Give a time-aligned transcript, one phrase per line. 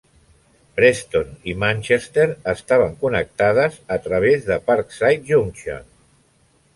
[0.77, 5.85] Preston i Manchester estaven connectades a través de Parkside Junction.